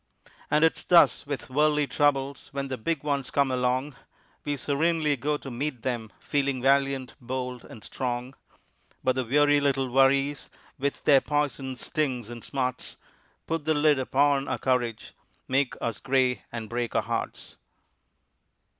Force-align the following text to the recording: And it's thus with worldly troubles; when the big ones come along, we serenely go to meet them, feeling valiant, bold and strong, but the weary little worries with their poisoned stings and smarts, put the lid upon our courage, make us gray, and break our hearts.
And 0.49 0.63
it's 0.63 0.81
thus 0.83 1.27
with 1.27 1.51
worldly 1.51 1.85
troubles; 1.85 2.49
when 2.53 2.65
the 2.65 2.77
big 2.79 3.03
ones 3.03 3.29
come 3.29 3.51
along, 3.51 3.95
we 4.43 4.57
serenely 4.57 5.15
go 5.15 5.37
to 5.37 5.51
meet 5.51 5.83
them, 5.83 6.11
feeling 6.19 6.59
valiant, 6.59 7.13
bold 7.21 7.63
and 7.65 7.83
strong, 7.83 8.33
but 9.03 9.13
the 9.13 9.23
weary 9.23 9.59
little 9.61 9.91
worries 9.91 10.49
with 10.79 11.03
their 11.03 11.21
poisoned 11.21 11.77
stings 11.79 12.31
and 12.31 12.43
smarts, 12.43 12.97
put 13.45 13.65
the 13.65 13.75
lid 13.75 13.99
upon 13.99 14.47
our 14.47 14.57
courage, 14.57 15.13
make 15.47 15.75
us 15.79 15.99
gray, 15.99 16.45
and 16.51 16.67
break 16.67 16.95
our 16.95 17.03
hearts. 17.03 17.57